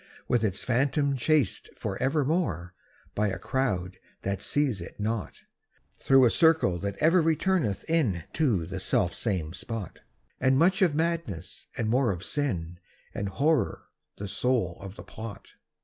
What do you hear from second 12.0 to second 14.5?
of Sin, And Horror the